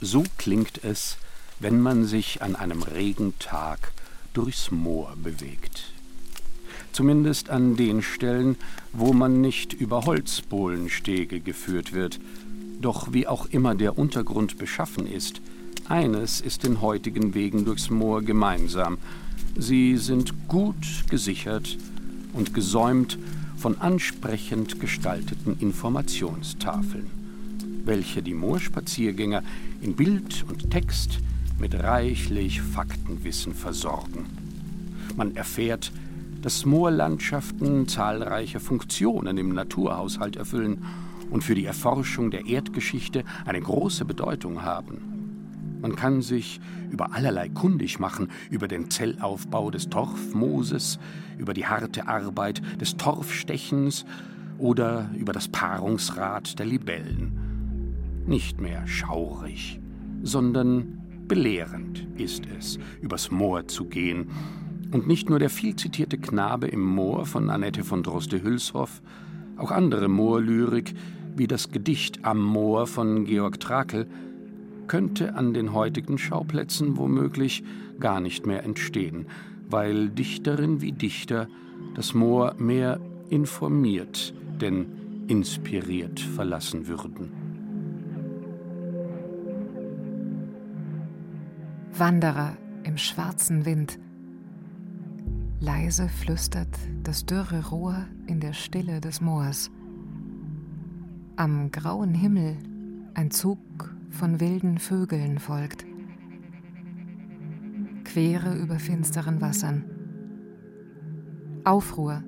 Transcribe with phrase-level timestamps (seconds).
[0.00, 1.18] So klingt es,
[1.58, 3.92] wenn man sich an einem Regentag
[4.32, 5.92] durchs Moor bewegt.
[6.92, 8.56] Zumindest an den Stellen,
[8.92, 12.18] wo man nicht über Holzbohlenstege geführt wird.
[12.80, 15.42] Doch wie auch immer der Untergrund beschaffen ist,
[15.86, 18.96] eines ist den heutigen Wegen durchs Moor gemeinsam.
[19.58, 21.76] Sie sind gut gesichert
[22.32, 23.18] und gesäumt
[23.56, 27.10] von ansprechend gestalteten Informationstafeln,
[27.84, 29.42] welche die Moorspaziergänger
[29.80, 31.18] in Bild und Text
[31.58, 34.26] mit reichlich Faktenwissen versorgen.
[35.16, 35.92] Man erfährt,
[36.42, 40.84] dass Moorlandschaften zahlreiche Funktionen im Naturhaushalt erfüllen
[41.30, 45.20] und für die Erforschung der Erdgeschichte eine große Bedeutung haben.
[45.80, 50.98] Man kann sich über allerlei kundig machen, über den Zellaufbau des Torfmooses,
[51.38, 54.04] über die harte Arbeit des Torfstechens
[54.58, 57.39] oder über das Paarungsrad der Libellen.
[58.26, 59.80] Nicht mehr schaurig,
[60.22, 64.30] sondern belehrend ist es, übers Moor zu gehen.
[64.92, 69.02] Und nicht nur der vielzitierte Knabe im Moor von Annette von Droste-Hülshoff,
[69.56, 70.94] auch andere Moorlyrik,
[71.36, 74.06] wie das Gedicht Am Moor von Georg Trakel,
[74.88, 77.62] könnte an den heutigen Schauplätzen womöglich
[78.00, 79.26] gar nicht mehr entstehen,
[79.68, 81.46] weil Dichterin wie Dichter
[81.94, 84.86] das Moor mehr informiert denn
[85.28, 87.39] inspiriert verlassen würden.
[92.00, 93.98] Wanderer im schwarzen Wind.
[95.60, 99.70] Leise flüstert das dürre Rohr in der Stille des Moors.
[101.36, 102.56] Am grauen Himmel
[103.12, 103.58] ein Zug
[104.08, 105.84] von wilden Vögeln folgt.
[108.04, 109.84] Quere über finsteren Wassern.
[111.64, 112.24] Aufruhr.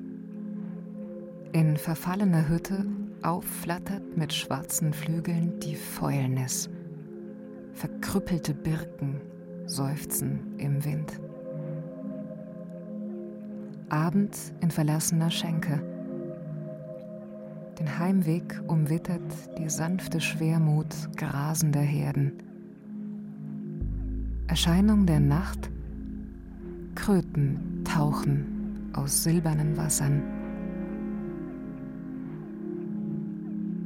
[1.52, 2.84] In verfallener Hütte
[3.22, 6.68] aufflattert mit schwarzen Flügeln die Fäulnis.
[7.72, 9.31] Verkrüppelte Birken
[9.66, 11.20] seufzen im Wind.
[13.88, 15.82] Abend in verlassener Schenke.
[17.78, 19.20] Den Heimweg umwittert
[19.58, 22.32] die sanfte Schwermut grasender Herden.
[24.46, 25.70] Erscheinung der Nacht,
[26.94, 30.22] Kröten tauchen aus silbernen Wassern.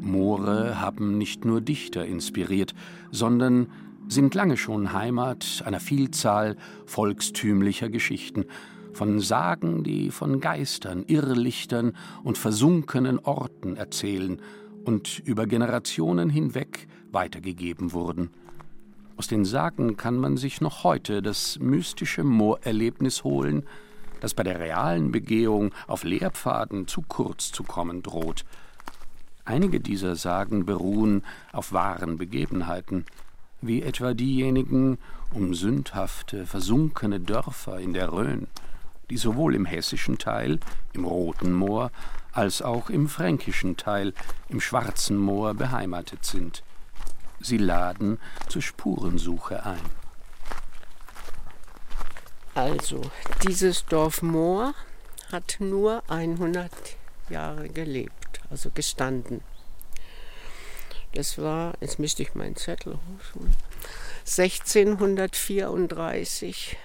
[0.01, 2.75] Moore haben nicht nur Dichter inspiriert,
[3.11, 3.69] sondern
[4.09, 6.56] sind lange schon Heimat einer Vielzahl
[6.87, 8.44] volkstümlicher Geschichten,
[8.93, 11.93] von Sagen, die von Geistern, Irrlichtern
[12.25, 14.41] und versunkenen Orten erzählen
[14.84, 18.31] und über Generationen hinweg weitergegeben wurden.
[19.19, 23.65] Aus den Sagen kann man sich noch heute das mystische Moorerlebnis holen,
[24.21, 28.45] das bei der realen Begehung auf Lehrpfaden zu kurz zu kommen droht.
[29.45, 31.22] Einige dieser Sagen beruhen
[31.53, 33.05] auf wahren Begebenheiten
[33.61, 34.99] wie etwa diejenigen
[35.33, 38.47] um sündhafte, versunkene Dörfer in der Rhön,
[39.11, 40.59] die sowohl im hessischen Teil,
[40.93, 41.91] im Roten Moor,
[42.33, 44.12] als auch im fränkischen Teil,
[44.49, 46.62] im Schwarzen Moor beheimatet sind.
[47.41, 48.19] Sie laden
[48.49, 49.81] zur Spurensuche ein.
[52.55, 53.03] Also,
[53.47, 54.75] dieses Dorf Moor
[55.31, 56.71] hat nur 100
[57.28, 59.43] Jahre gelebt, also gestanden.
[61.16, 63.56] Das war, jetzt müsste ich meinen Zettel hochschulen,
[64.27, 66.77] 1634,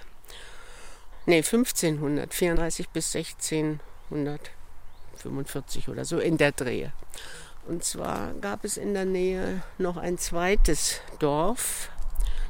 [1.26, 6.94] nee, 1534 bis 1645 oder so in der Drehe.
[7.66, 11.90] Und zwar gab es in der Nähe noch ein zweites Dorf,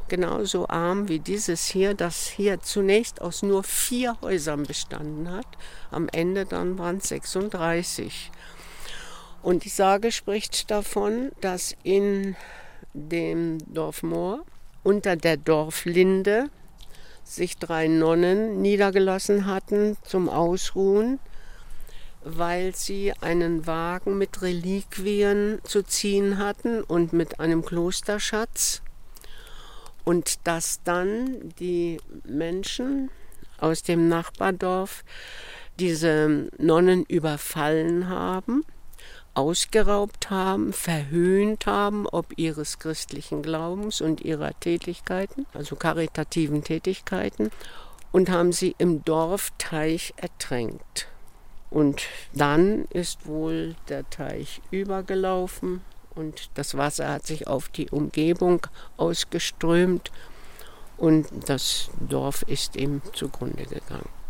[0.07, 5.49] genauso arm wie dieses hier, das hier zunächst aus nur vier Häusern bestanden hat.
[5.91, 8.31] Am Ende dann waren es 36.
[9.43, 12.37] Und die Sage spricht davon, dass in
[12.95, 14.45] dem Dorf Moor
[14.85, 16.49] unter der Dorflinde
[17.25, 21.19] sich drei Nonnen niedergelassen hatten zum Ausruhen,
[22.25, 28.83] weil sie einen Wagen mit Reliquien zu ziehen hatten und mit einem Klosterschatz.
[30.05, 33.11] Und dass dann die Menschen
[33.59, 35.05] aus dem Nachbardorf
[35.79, 38.65] diese Nonnen überfallen haben
[39.35, 47.51] ausgeraubt haben, verhöhnt haben, ob ihres christlichen Glaubens und ihrer Tätigkeiten, also karitativen Tätigkeiten,
[48.13, 51.09] und haben sie im Dorfteich ertränkt.
[51.71, 52.03] Und
[52.35, 55.81] dann ist wohl der Teich übergelaufen
[56.15, 58.67] und das Wasser hat sich auf die Umgebung
[58.99, 60.11] ausgeströmt
[60.99, 64.22] und das Dorf ist ihm zugrunde gegangen.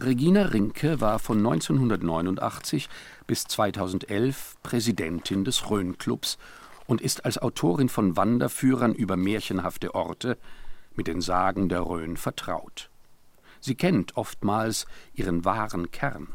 [0.00, 2.88] Regina Rinke war von 1989
[3.28, 6.36] bis 2011 Präsidentin des Rhön-Clubs
[6.86, 10.36] und ist als Autorin von Wanderführern über märchenhafte Orte
[10.96, 12.90] mit den Sagen der Rhön vertraut.
[13.60, 16.34] Sie kennt oftmals ihren wahren Kern.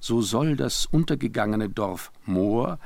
[0.00, 2.78] So soll das untergegangene Dorf Moor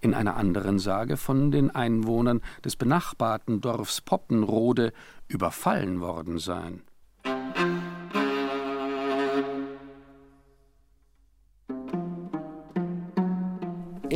[0.00, 4.92] in einer anderen Sage von den Einwohnern des benachbarten Dorfs Poppenrode
[5.28, 6.82] überfallen worden sein.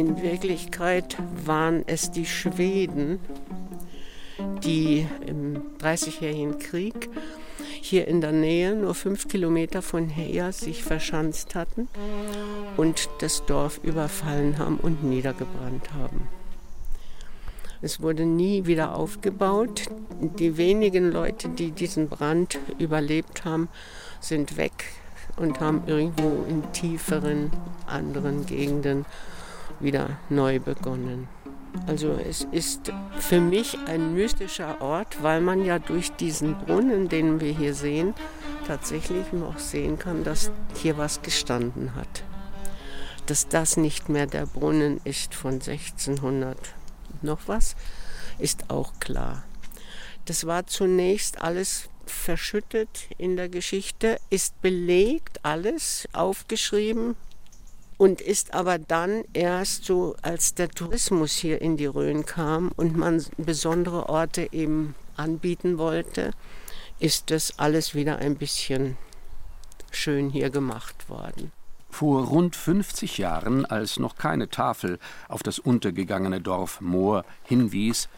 [0.03, 1.17] In Wirklichkeit
[1.47, 3.21] waren es die Schweden,
[4.65, 7.09] die im Dreißigjährigen Krieg
[7.81, 11.87] hier in der Nähe, nur fünf Kilometer von hier, sich verschanzt hatten
[12.77, 16.27] und das Dorf überfallen haben und niedergebrannt haben.
[17.81, 19.85] Es wurde nie wieder aufgebaut.
[20.21, 23.69] Die wenigen Leute, die diesen Brand überlebt haben,
[24.19, 24.85] sind weg
[25.37, 27.53] und haben irgendwo in tieferen
[27.87, 29.05] anderen Gegenden
[29.81, 31.29] wieder neu begonnen.
[31.87, 37.41] Also es ist für mich ein mystischer Ort, weil man ja durch diesen Brunnen, den
[37.41, 38.15] wir hier sehen,
[38.67, 42.25] tatsächlich noch sehen kann, dass hier was gestanden hat.
[43.27, 46.57] Dass das nicht mehr der Brunnen ist von 1600
[47.23, 47.77] noch was,
[48.39, 49.45] ist auch klar.
[50.27, 57.17] Das war zunächst alles verschüttet in der Geschichte, ist belegt, alles aufgeschrieben,
[58.03, 62.97] und ist aber dann erst so, als der Tourismus hier in die Rhön kam und
[62.97, 66.33] man besondere Orte eben anbieten wollte,
[66.99, 68.97] ist das alles wieder ein bisschen
[69.93, 71.53] schön hier gemacht worden.
[71.91, 74.99] Vor rund 50 Jahren, als noch keine Tafel
[75.29, 78.09] auf das untergegangene Dorf Moor hinwies,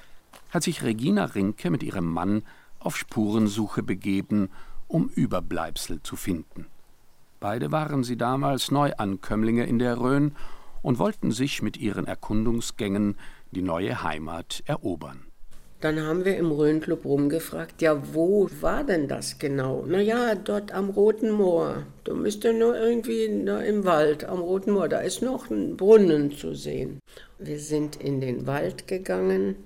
[0.48, 2.42] hat sich Regina Rinke mit ihrem Mann
[2.78, 4.48] auf Spurensuche begeben,
[4.88, 6.68] um Überbleibsel zu finden.
[7.44, 10.34] Beide waren sie damals Neuankömmlinge in der Rhön
[10.80, 13.18] und wollten sich mit ihren Erkundungsgängen
[13.50, 15.26] die neue Heimat erobern.
[15.82, 19.84] Dann haben wir im Rhönclub rumgefragt, ja, wo war denn das genau?
[19.86, 21.82] Na ja, dort am Roten Moor.
[22.04, 26.54] Du müsstest nur irgendwie im Wald am Roten Moor, da ist noch ein Brunnen zu
[26.54, 26.98] sehen.
[27.38, 29.56] Wir sind in den Wald gegangen.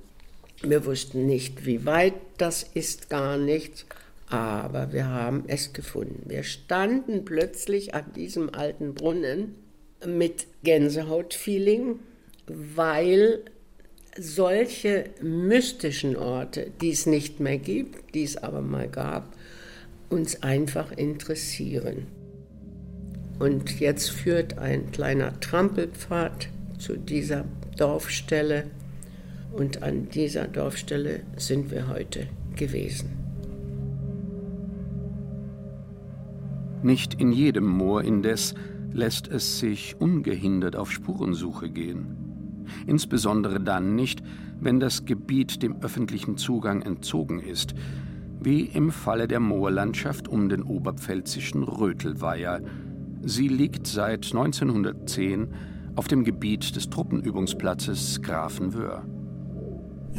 [0.63, 3.87] Wir wussten nicht, wie weit das ist, gar nichts.
[4.31, 6.25] Aber wir haben es gefunden.
[6.27, 9.55] Wir standen plötzlich an diesem alten Brunnen
[10.07, 11.99] mit Gänsehautfeeling,
[12.47, 13.41] weil
[14.19, 19.35] solche mystischen Orte, die es nicht mehr gibt, die es aber mal gab,
[20.11, 22.07] uns einfach interessieren.
[23.39, 26.49] Und jetzt führt ein kleiner Trampelpfad
[26.79, 27.45] zu dieser
[27.77, 28.65] Dorfstelle
[29.53, 32.27] und an dieser Dorfstelle sind wir heute
[32.57, 33.18] gewesen.
[36.83, 38.55] Nicht in jedem Moor indes
[38.93, 42.65] lässt es sich ungehindert auf Spurensuche gehen.
[42.87, 44.23] Insbesondere dann nicht,
[44.61, 47.75] wenn das Gebiet dem öffentlichen Zugang entzogen ist,
[48.41, 52.61] wie im Falle der Moorlandschaft um den oberpfälzischen Rötelweiher.
[53.23, 55.49] Sie liegt seit 1910
[55.97, 59.05] auf dem Gebiet des Truppenübungsplatzes Grafenwöhr.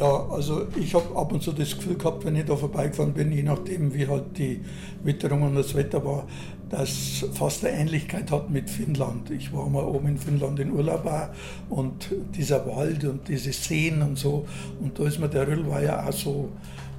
[0.00, 3.30] Ja, also ich habe ab und zu das Gefühl gehabt, wenn ich da vorbeigefahren bin,
[3.32, 4.62] je nachdem wie halt die
[5.04, 6.26] Witterung und das Wetter war,
[6.70, 9.30] dass fast eine Ähnlichkeit hat mit Finnland.
[9.30, 11.28] Ich war mal oben in Finnland in Urlaub auch
[11.68, 14.46] und dieser Wald und diese Seen und so
[14.80, 16.48] und da ist mir der Rüllweiher auch so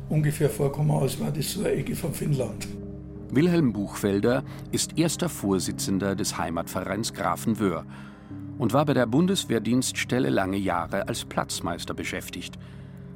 [0.08, 2.68] ungefähr vorgekommen, als wäre das so eine Ecke von Finnland.
[3.32, 7.84] Wilhelm Buchfelder ist erster Vorsitzender des Heimatvereins Grafenwöhr
[8.60, 12.60] und war bei der Bundeswehrdienststelle lange Jahre als Platzmeister beschäftigt.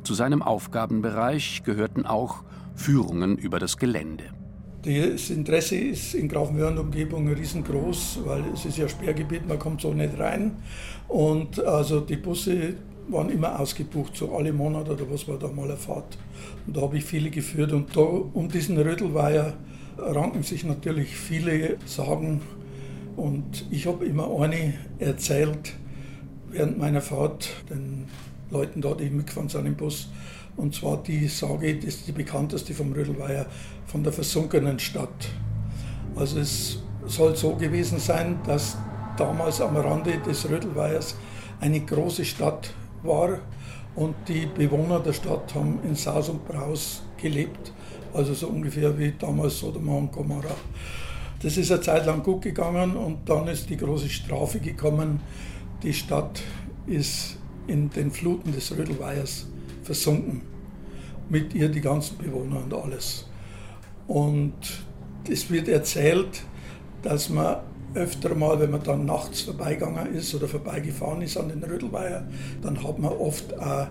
[0.06, 2.44] Zu seinem Aufgabenbereich gehörten auch
[2.76, 4.26] Führungen über das Gelände.
[4.84, 9.92] Das Interesse ist in Grafenwöhr Umgebung riesengroß, weil es ist ja Sperrgebiet, man kommt so
[9.96, 10.58] nicht rein.
[11.08, 12.76] Und also die Busse
[13.08, 16.20] waren immer ausgebucht, so alle Monate oder was war da mal eine Fahrt.
[16.68, 17.74] Und da habe ich viele geführt.
[17.74, 19.54] Und da um diesen Rödelweiher
[19.98, 22.42] ranken sich natürlich viele Sagen.
[23.16, 25.74] Und ich habe immer eine erzählt
[26.52, 28.06] während meiner Fahrt den
[28.52, 30.10] Leuten da, die mitgefahren sind im Bus.
[30.58, 33.46] Und zwar die Sage, das ist die bekannteste vom Rödelweiher,
[33.88, 35.30] von der versunkenen Stadt.
[36.16, 38.78] Also es soll so gewesen sein, dass
[39.18, 41.16] damals am Rande des Rödelweihers
[41.60, 42.74] eine große Stadt
[43.04, 43.40] war
[43.96, 47.72] und die Bewohner der Stadt haben in Saus und Braus gelebt,
[48.14, 50.56] also so ungefähr wie damals Sodom und Gomorra.
[51.42, 55.20] Das ist eine Zeit lang gut gegangen und dann ist die große Strafe gekommen.
[55.84, 56.42] Die Stadt
[56.88, 57.38] ist
[57.68, 59.48] in den Fluten des Rödelweihers
[59.84, 60.42] versunken.
[61.30, 63.28] Mit ihr die ganzen Bewohner und alles.
[64.08, 64.54] Und
[65.30, 66.44] es wird erzählt,
[67.02, 67.58] dass man
[67.96, 72.28] öfter mal, wenn man dann nachts vorbeigegangen ist oder vorbeigefahren ist an den Rödelweiher,
[72.62, 73.88] dann hat man oft auch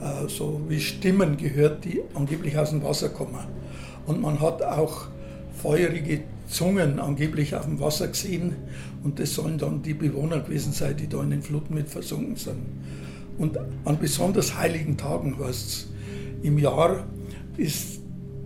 [0.00, 3.46] äh, so wie Stimmen gehört, die angeblich aus dem Wasser kommen.
[4.06, 5.06] Und man hat auch
[5.52, 8.56] feurige Zungen angeblich auf dem Wasser gesehen
[9.04, 12.36] und das sollen dann die Bewohner gewesen sein, die da in den Fluten mit versunken
[12.36, 12.58] sind.
[13.38, 15.88] Und an besonders heiligen Tagen, heißt
[16.42, 17.06] im Jahr,
[17.56, 18.00] ist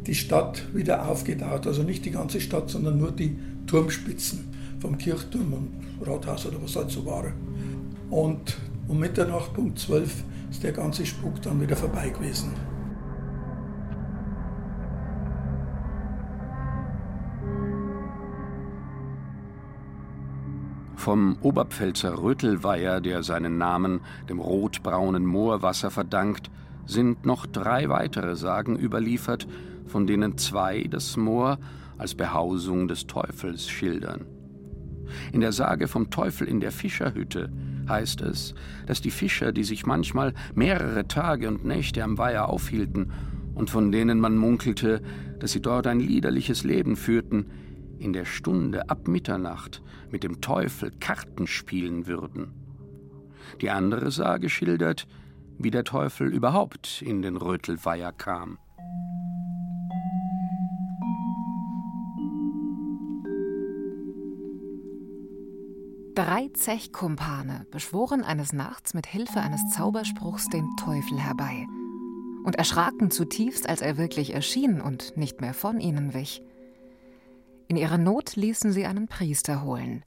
[0.07, 1.67] die Stadt wieder aufgetaucht.
[1.67, 4.45] Also nicht die ganze Stadt, sondern nur die Turmspitzen
[4.81, 7.33] vom Kirchturm und Rathaus oder was halt so war.
[8.11, 8.57] Und
[8.89, 12.53] um Mitternacht, Punkt 12, ist der ganze Spuk dann wieder vorbei gewesen.
[21.07, 26.51] Vom Oberpfälzer Rötelweiher, der seinen Namen dem rotbraunen Moorwasser verdankt,
[26.85, 29.47] sind noch drei weitere Sagen überliefert,
[29.87, 31.61] von denen zwei das Moor
[31.97, 34.27] als Behausung des Teufels schildern.
[35.33, 37.53] In der Sage vom Teufel in der Fischerhütte
[37.89, 38.57] heißt es,
[38.89, 43.13] dass die Fischer, die sich manchmal mehrere Tage und Nächte am Weiher aufhielten
[43.55, 45.03] und von denen man munkelte,
[45.39, 47.47] dass sie dort ein liederliches Leben führten,
[47.99, 52.53] in der Stunde ab Mitternacht mit dem Teufel Karten spielen würden.
[53.61, 55.07] Die andere Sage schildert,
[55.59, 58.59] wie der Teufel überhaupt in den Rötelweiher kam.
[66.15, 71.67] Drei Zechkumpane beschworen eines Nachts mit Hilfe eines Zauberspruchs den Teufel herbei
[72.43, 76.43] und erschraken zutiefst, als er wirklich erschien und nicht mehr von ihnen wich.
[77.69, 80.05] In ihrer Not ließen sie einen Priester holen.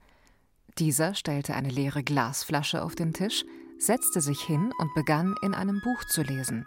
[0.78, 3.44] Dieser stellte eine leere Glasflasche auf den Tisch,
[3.78, 6.66] setzte sich hin und begann in einem Buch zu lesen.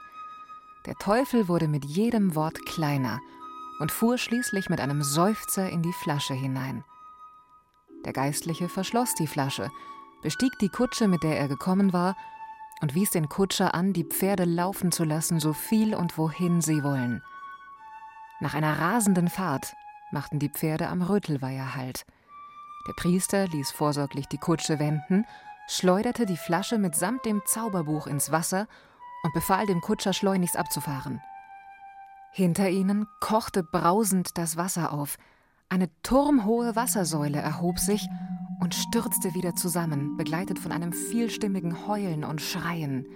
[0.86, 3.20] Der Teufel wurde mit jedem Wort kleiner
[3.80, 6.84] und fuhr schließlich mit einem Seufzer in die Flasche hinein.
[8.04, 9.70] Der Geistliche verschloss die Flasche,
[10.22, 12.16] bestieg die Kutsche, mit der er gekommen war,
[12.80, 16.82] und wies den Kutscher an, die Pferde laufen zu lassen, so viel und wohin sie
[16.82, 17.22] wollen.
[18.40, 19.72] Nach einer rasenden Fahrt
[20.12, 22.04] machten die Pferde am Rötelweiher Halt.
[22.86, 25.24] Der Priester ließ vorsorglich die Kutsche wenden,
[25.68, 28.66] schleuderte die Flasche mitsamt dem Zauberbuch ins Wasser
[29.22, 31.20] und befahl dem Kutscher schleunigst abzufahren.
[32.32, 35.16] Hinter ihnen kochte brausend das Wasser auf.
[35.68, 38.08] Eine turmhohe Wassersäule erhob sich
[38.60, 43.06] und stürzte wieder zusammen, begleitet von einem vielstimmigen Heulen und Schreien.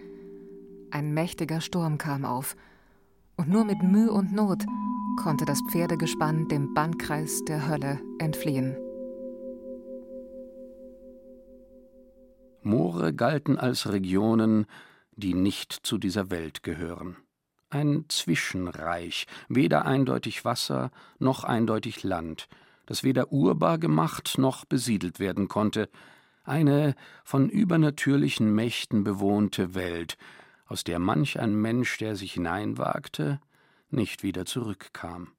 [0.91, 2.57] Ein mächtiger Sturm kam auf,
[3.37, 4.65] und nur mit Mühe und Not
[5.17, 8.77] konnte das Pferdegespann dem Bannkreis der Hölle entfliehen.
[12.63, 14.67] Moore galten als Regionen,
[15.13, 17.17] die nicht zu dieser Welt gehören.
[17.71, 22.49] Ein Zwischenreich, weder eindeutig Wasser noch eindeutig Land,
[22.87, 25.89] das weder urbar gemacht noch besiedelt werden konnte,
[26.45, 26.95] eine
[27.25, 30.17] von übernatürlichen Mächten bewohnte Welt,
[30.67, 33.41] aus der manch ein Mensch, der sich hineinwagte,
[33.91, 35.33] nicht wieder zurückkam.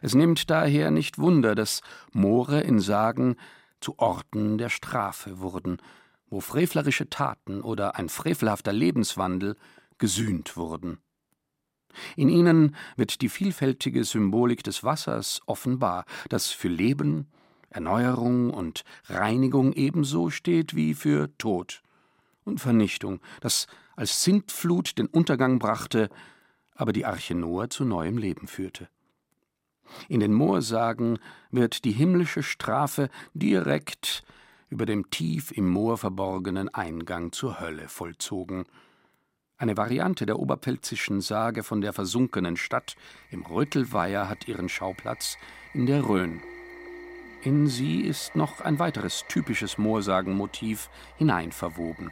[0.00, 1.80] Es nimmt daher nicht Wunder, dass
[2.12, 3.36] Moore in Sagen
[3.80, 5.78] zu Orten der Strafe wurden,
[6.30, 9.56] wo frevlerische Taten oder ein frevelhafter Lebenswandel
[9.98, 10.98] gesühnt wurden.
[12.16, 17.28] In ihnen wird die vielfältige Symbolik des Wassers offenbar, das für Leben,
[17.70, 21.82] Erneuerung und Reinigung ebenso steht wie für Tod
[22.44, 26.08] und Vernichtung, das als Sintflut den Untergang brachte
[26.74, 28.88] aber die Arche Noah zu neuem Leben führte.
[30.08, 31.18] In den Moorsagen
[31.50, 34.24] wird die himmlische Strafe direkt
[34.70, 38.64] über dem tief im Moor verborgenen Eingang zur Hölle vollzogen.
[39.56, 42.96] Eine Variante der oberpfälzischen Sage von der versunkenen Stadt
[43.30, 45.36] im Rötelweiher hat ihren Schauplatz
[45.74, 46.40] in der Rhön.
[47.42, 50.88] In sie ist noch ein weiteres typisches Moorsagenmotiv
[51.18, 52.10] hineinverwoben.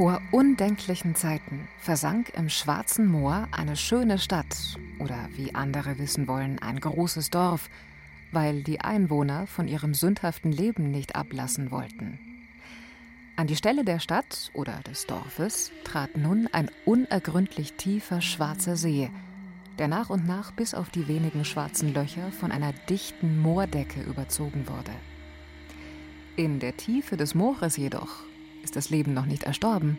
[0.00, 6.58] Vor undenklichen Zeiten versank im Schwarzen Moor eine schöne Stadt oder wie andere wissen wollen,
[6.58, 7.68] ein großes Dorf,
[8.32, 12.18] weil die Einwohner von ihrem sündhaften Leben nicht ablassen wollten.
[13.36, 19.10] An die Stelle der Stadt oder des Dorfes trat nun ein unergründlich tiefer schwarzer See,
[19.78, 24.68] der nach und nach bis auf die wenigen schwarzen Löcher von einer dichten Moordecke überzogen
[24.68, 24.92] wurde.
[26.36, 28.24] In der Tiefe des Moores jedoch
[28.62, 29.98] ist das Leben noch nicht erstorben.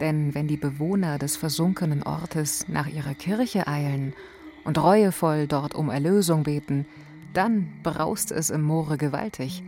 [0.00, 4.14] Denn wenn die Bewohner des versunkenen Ortes nach ihrer Kirche eilen
[4.64, 6.86] und reuevoll dort um Erlösung beten,
[7.32, 9.62] dann braust es im Moore gewaltig.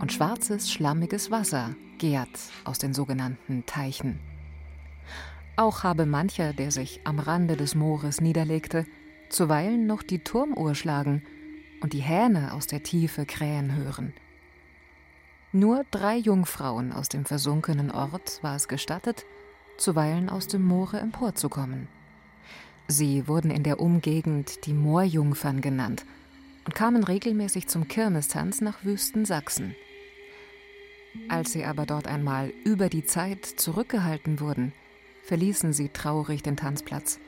[0.00, 4.18] Und schwarzes, schlammiges Wasser gärt aus den sogenannten Teichen.
[5.56, 8.86] Auch habe mancher, der sich am Rande des Moores niederlegte,
[9.28, 11.22] zuweilen noch die Turmuhr schlagen
[11.80, 14.12] und die Hähne aus der Tiefe krähen hören.
[15.56, 19.24] Nur drei Jungfrauen aus dem versunkenen Ort war es gestattet,
[19.78, 21.86] zuweilen aus dem Moore emporzukommen.
[22.88, 26.04] Sie wurden in der Umgegend die Moorjungfern genannt
[26.64, 29.76] und kamen regelmäßig zum Kirmestanz nach Wüsten Sachsen.
[31.28, 34.72] Als sie aber dort einmal über die Zeit zurückgehalten wurden,
[35.22, 37.20] verließen sie traurig den Tanzplatz.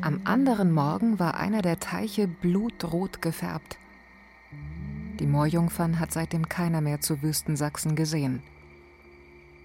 [0.00, 3.78] Am anderen Morgen war einer der Teiche blutrot gefärbt.
[5.18, 8.42] Die Moorjungfern hat seitdem keiner mehr zu Wüstensachsen gesehen.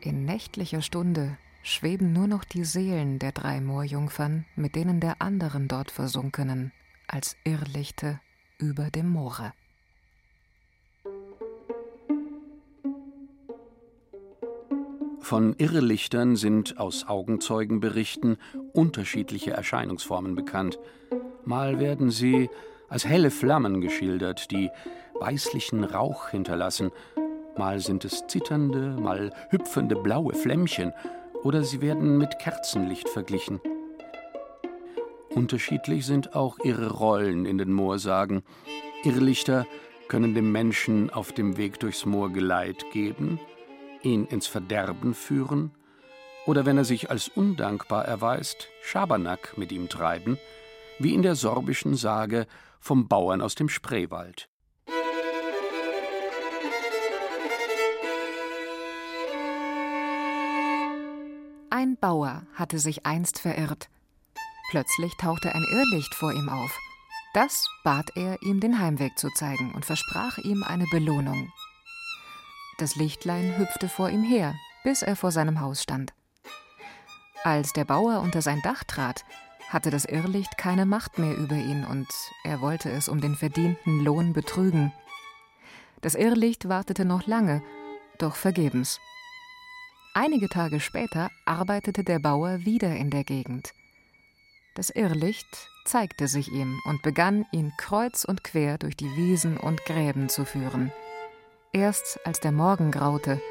[0.01, 5.67] In nächtlicher Stunde schweben nur noch die Seelen der drei Moorjungfern mit denen der anderen
[5.67, 6.71] dort Versunkenen
[7.07, 8.19] als Irrlichte
[8.57, 9.53] über dem Moore.
[15.21, 18.37] Von Irrlichtern sind aus Augenzeugenberichten
[18.73, 20.79] unterschiedliche Erscheinungsformen bekannt.
[21.45, 22.49] Mal werden sie
[22.89, 24.69] als helle Flammen geschildert, die
[25.19, 26.91] weißlichen Rauch hinterlassen,
[27.57, 30.93] mal sind es zitternde, mal hüpfende blaue Flämmchen,
[31.43, 33.59] oder sie werden mit Kerzenlicht verglichen.
[35.29, 38.43] Unterschiedlich sind auch ihre Rollen in den Moorsagen.
[39.03, 39.65] Irrlichter
[40.07, 43.39] können dem Menschen auf dem Weg durchs Moor Geleit geben,
[44.03, 45.71] ihn ins Verderben führen
[46.45, 50.37] oder wenn er sich als undankbar erweist, Schabernack mit ihm treiben,
[50.99, 52.47] wie in der sorbischen Sage
[52.79, 54.49] vom Bauern aus dem Spreewald.
[61.83, 63.89] Ein Bauer hatte sich einst verirrt.
[64.71, 66.79] Plötzlich tauchte ein Irrlicht vor ihm auf.
[67.33, 71.51] Das bat er, ihm den Heimweg zu zeigen und versprach ihm eine Belohnung.
[72.77, 76.13] Das Lichtlein hüpfte vor ihm her, bis er vor seinem Haus stand.
[77.43, 79.25] Als der Bauer unter sein Dach trat,
[79.67, 82.07] hatte das Irrlicht keine Macht mehr über ihn und
[82.45, 84.93] er wollte es um den verdienten Lohn betrügen.
[85.99, 87.61] Das Irrlicht wartete noch lange,
[88.19, 89.01] doch vergebens.
[90.15, 93.73] Einige Tage später arbeitete der Bauer wieder in der Gegend.
[94.75, 95.47] Das Irrlicht
[95.85, 100.45] zeigte sich ihm und begann, ihn kreuz und quer durch die Wiesen und Gräben zu
[100.45, 100.91] führen.
[101.71, 103.41] Erst als der Morgen graute,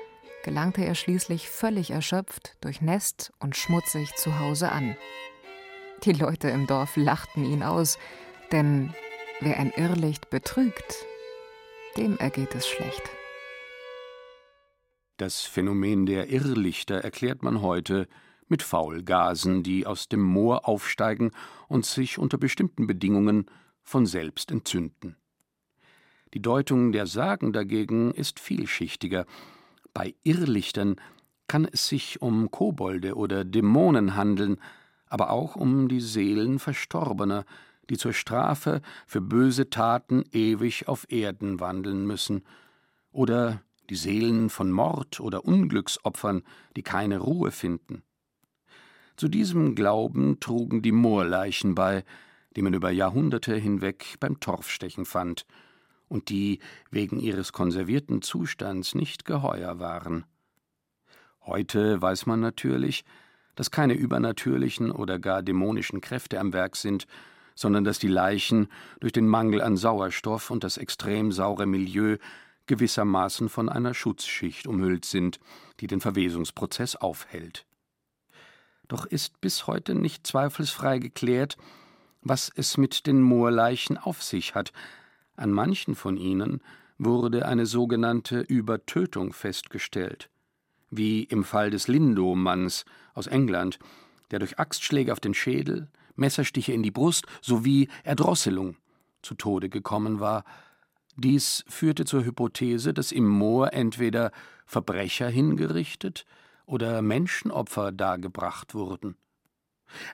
[0.44, 4.96] gelangte er schließlich völlig erschöpft, durchnässt und schmutzig zu Hause an.
[6.04, 7.98] Die Leute im Dorf lachten ihn aus,
[8.52, 8.94] denn
[9.40, 11.06] wer ein Irrlicht betrügt,
[11.96, 13.02] dem ergeht es schlecht.
[15.16, 18.08] Das Phänomen der Irrlichter erklärt man heute
[18.48, 21.30] mit Faulgasen, die aus dem Moor aufsteigen
[21.68, 23.46] und sich unter bestimmten Bedingungen
[23.82, 25.16] von selbst entzünden.
[26.34, 29.26] Die Deutung der Sagen dagegen ist vielschichtiger.
[29.92, 30.96] Bei Irrlichtern
[31.46, 34.56] kann es sich um Kobolde oder Dämonen handeln,
[35.06, 37.44] aber auch um die Seelen Verstorbener,
[37.90, 42.44] die zur Strafe für böse Taten ewig auf Erden wandeln müssen,
[43.10, 46.42] oder die Seelen von Mord oder Unglücksopfern,
[46.76, 48.02] die keine Ruhe finden.
[49.16, 52.04] Zu diesem Glauben trugen die Moorleichen bei,
[52.56, 55.46] die man über Jahrhunderte hinweg beim Torfstechen fand
[56.08, 60.24] und die wegen ihres konservierten Zustands nicht geheuer waren.
[61.44, 63.04] Heute weiß man natürlich,
[63.54, 67.06] dass keine übernatürlichen oder gar dämonischen Kräfte am Werk sind,
[67.54, 68.68] sondern dass die Leichen
[69.00, 72.16] durch den Mangel an Sauerstoff und das extrem saure Milieu
[72.66, 75.40] gewissermaßen von einer Schutzschicht umhüllt sind,
[75.80, 77.66] die den Verwesungsprozess aufhält.
[78.88, 81.56] Doch ist bis heute nicht zweifelsfrei geklärt,
[82.20, 84.72] was es mit den Moorleichen auf sich hat,
[85.36, 86.60] an manchen von ihnen
[86.98, 90.30] wurde eine sogenannte Übertötung festgestellt,
[90.90, 93.78] wie im Fall des Lindow-Manns aus England,
[94.30, 98.76] der durch Axtschläge auf den Schädel, Messerstiche in die Brust sowie Erdrosselung
[99.22, 100.44] zu Tode gekommen war.
[101.16, 104.32] Dies führte zur Hypothese, dass im Moor entweder
[104.64, 106.24] Verbrecher hingerichtet
[106.64, 109.16] oder Menschenopfer dargebracht wurden.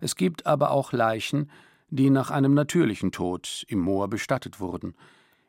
[0.00, 1.50] Es gibt aber auch Leichen,
[1.88, 4.94] die nach einem natürlichen Tod im Moor bestattet wurden.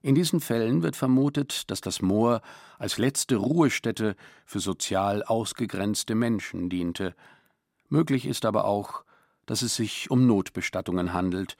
[0.02, 2.42] In diesen Fällen wird vermutet, dass das Moor
[2.78, 7.16] als letzte Ruhestätte für sozial ausgegrenzte Menschen diente.
[7.90, 9.04] Möglich ist aber auch,
[9.46, 11.58] dass es sich um Notbestattungen handelt.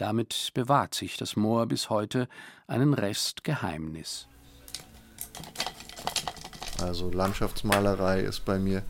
[0.00, 2.26] Damit bewahrt sich das Moor bis heute
[2.66, 4.28] einen Rest Geheimnis.
[6.80, 8.82] Also Landschaftsmalerei ist bei mir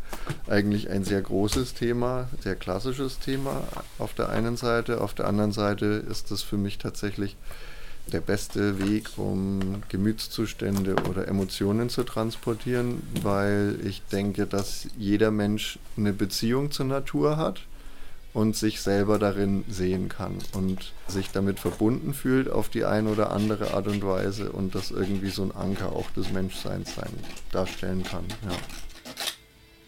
[0.47, 3.65] eigentlich ein sehr großes Thema, sehr klassisches Thema
[3.99, 5.01] auf der einen Seite.
[5.01, 7.37] Auf der anderen Seite ist es für mich tatsächlich
[8.13, 15.81] der beste Weg, um Gemütszustände oder Emotionen zu transportieren, weil ich denke, dass jeder Mensch
[15.97, 17.63] eine Beziehung zur Natur hat
[18.33, 23.33] und sich selber darin sehen kann und sich damit verbunden fühlt auf die eine oder
[23.33, 27.13] andere Art und Weise und das irgendwie so ein Anker auch des Menschseins sein
[27.51, 28.25] darstellen kann.
[28.49, 28.57] Ja.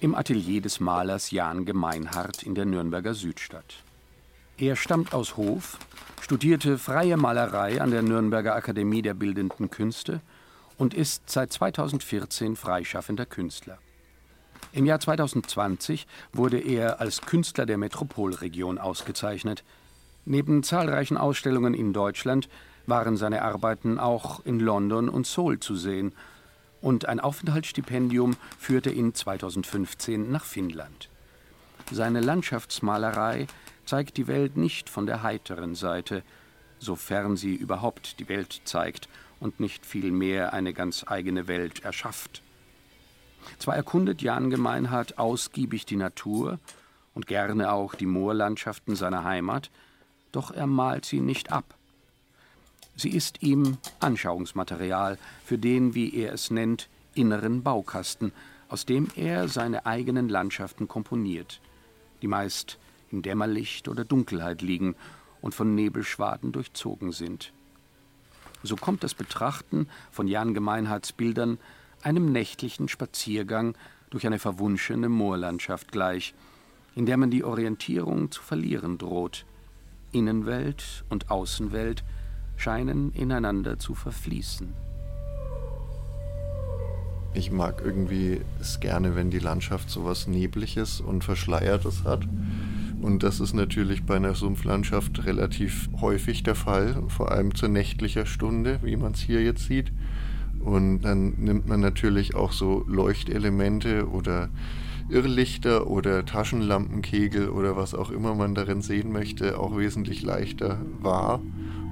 [0.01, 3.85] Im Atelier des Malers Jan Gemeinhardt in der Nürnberger Südstadt.
[4.59, 5.79] Er stammt aus Hof,
[6.21, 10.21] studierte freie Malerei an der Nürnberger Akademie der Bildenden Künste
[10.79, 13.79] und ist seit 2014 freischaffender Künstler.
[14.75, 19.65] Im Jahr 2020 wurde er als Künstler der Metropolregion ausgezeichnet.
[20.25, 22.49] Neben zahlreichen Ausstellungen in Deutschland
[22.87, 26.15] waren seine Arbeiten auch in London und Seoul zu sehen,
[26.81, 31.09] und ein Aufenthaltsstipendium führte ihn 2015 nach Finnland.
[31.93, 33.47] Seine Landschaftsmalerei
[33.85, 36.23] zeigt die Welt nicht von der heiteren Seite,
[36.79, 39.09] sofern sie überhaupt die Welt zeigt
[39.39, 42.43] und nicht vielmehr eine ganz eigene Welt erschafft.
[43.59, 46.59] Zwar erkundet Jan Gemeinhardt ausgiebig die Natur
[47.15, 49.71] und gerne auch die Moorlandschaften seiner Heimat,
[50.33, 51.75] doch er malt sie nicht ab.
[52.97, 58.33] Sie ist ihm Anschauungsmaterial für den, wie er es nennt, inneren Baukasten,
[58.69, 61.61] aus dem er seine eigenen Landschaften komponiert,
[62.23, 62.79] die meist
[63.11, 64.95] im Dämmerlicht oder Dunkelheit liegen
[65.43, 67.53] und von Nebelschwaden durchzogen sind.
[68.63, 71.59] So kommt das Betrachten von Jan Gemeinhardts Bildern
[72.03, 73.75] einem nächtlichen Spaziergang
[74.11, 76.35] durch eine verwunschene Moorlandschaft gleich,
[76.95, 79.47] in der man die Orientierung zu verlieren droht.
[80.13, 82.05] Innenwelt und Außenwelt
[82.57, 84.75] scheinen ineinander zu verfließen.
[87.35, 92.29] Ich mag irgendwie es gerne, wenn die Landschaft so was Nebliges und Verschleiertes hat.
[93.01, 98.27] Und das ist natürlich bei einer Sumpflandschaft relativ häufig der Fall, vor allem zur nächtlicher
[98.27, 99.91] Stunde, wie man es hier jetzt sieht.
[100.65, 104.49] Und dann nimmt man natürlich auch so Leuchtelemente oder
[105.09, 111.41] Irrlichter oder Taschenlampenkegel oder was auch immer man darin sehen möchte, auch wesentlich leichter wahr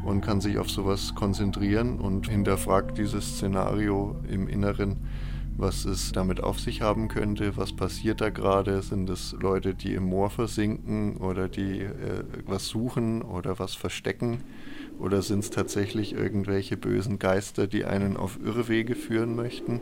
[0.04, 4.96] und kann sich auf sowas konzentrieren und hinterfragt dieses Szenario im Inneren,
[5.56, 9.92] was es damit auf sich haben könnte, was passiert da gerade, sind es Leute, die
[9.92, 14.42] im Moor versinken oder die äh, was suchen oder was verstecken
[15.00, 19.80] oder sind es tatsächlich irgendwelche bösen Geister, die einen auf Irrwege führen möchten?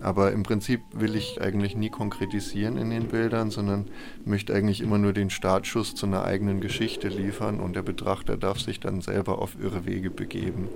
[0.00, 3.86] Aber im Prinzip will ich eigentlich nie konkretisieren in den Bildern, sondern
[4.24, 8.60] möchte eigentlich immer nur den Startschuss zu einer eigenen Geschichte liefern und der Betrachter darf
[8.60, 10.68] sich dann selber auf Irrwege begeben.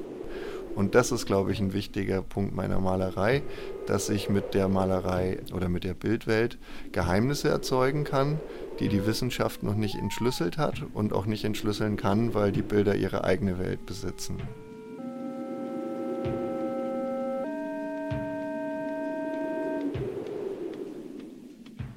[0.75, 3.43] Und das ist, glaube ich, ein wichtiger Punkt meiner Malerei,
[3.87, 6.59] dass ich mit der Malerei oder mit der Bildwelt
[6.93, 8.41] Geheimnisse erzeugen kann,
[8.81, 12.97] die die Wissenschaft noch nicht entschlüsselt hat und auch nicht entschlüsseln kann, weil die Bilder
[12.97, 14.39] ihre eigene Welt besitzen.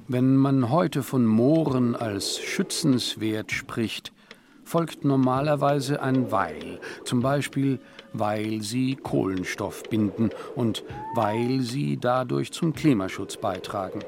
[0.06, 4.12] Wenn man heute von Mooren als schützenswert spricht,
[4.62, 7.80] folgt normalerweise ein Weil, zum Beispiel
[8.12, 14.00] weil sie Kohlenstoff binden und weil sie dadurch zum Klimaschutz beitragen.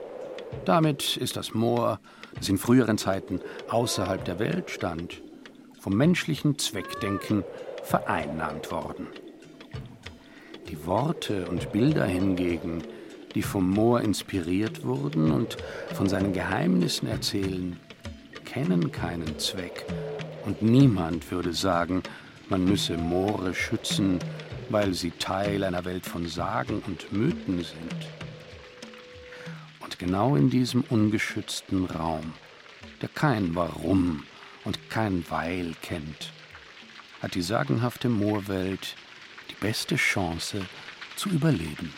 [0.65, 1.99] Damit ist das Moor,
[2.37, 5.23] das in früheren Zeiten außerhalb der Welt stand,
[5.81, 7.45] vom menschlichen Zweckdenken
[7.83, 9.07] vereinnahmt worden.
[10.69, 12.83] Die Worte und Bilder hingegen,
[13.35, 15.57] die vom Moor inspiriert wurden und
[15.95, 17.79] von seinen Geheimnissen erzählen,
[18.45, 19.85] kennen keinen Zweck,
[20.47, 22.03] und niemand würde sagen,
[22.49, 24.19] man müsse Moore schützen,
[24.71, 28.16] weil sie Teil einer Welt von Sagen und Mythen sind.
[30.07, 32.33] Genau in diesem ungeschützten Raum,
[33.03, 34.23] der kein Warum
[34.63, 36.33] und kein Weil kennt,
[37.21, 38.95] hat die sagenhafte Moorwelt
[39.51, 40.65] die beste Chance
[41.17, 41.93] zu überleben.